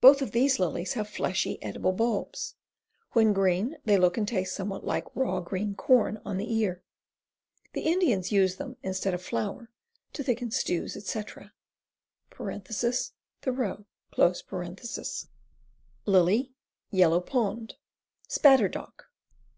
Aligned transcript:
Both 0.00 0.22
of 0.22 0.30
these 0.30 0.58
lilies 0.58 0.94
have 0.94 1.06
fleshy, 1.06 1.62
edible 1.62 1.92
bulbs. 1.92 2.54
When 3.12 3.34
green 3.34 3.76
they 3.84 3.98
look 3.98 4.16
and 4.16 4.26
taste 4.26 4.54
somewhat 4.54 4.86
like 4.86 5.04
raw 5.14 5.40
green 5.40 5.74
corn 5.74 6.18
on 6.24 6.38
the 6.38 6.50
ear. 6.50 6.82
The 7.74 7.82
Indians 7.82 8.32
use 8.32 8.56
them, 8.56 8.78
instead 8.82 9.12
of 9.12 9.20
flour, 9.20 9.70
to 10.14 10.24
thicken 10.24 10.50
stews, 10.50 10.96
etc. 10.96 11.52
(Thoreau.) 12.32 13.84
Lily, 16.06 16.52
Yellow 16.90 17.20
Pond. 17.20 17.74
Spatter 18.28 18.68
dock. 18.70 19.10